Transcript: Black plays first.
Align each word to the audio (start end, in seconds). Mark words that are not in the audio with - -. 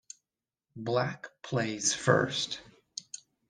Black 0.75 1.27
plays 1.43 1.93
first. 1.93 2.59